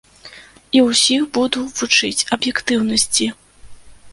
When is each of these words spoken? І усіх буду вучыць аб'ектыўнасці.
І 0.77 0.81
усіх 0.91 1.27
буду 1.37 1.59
вучыць 1.75 2.25
аб'ектыўнасці. 2.37 3.29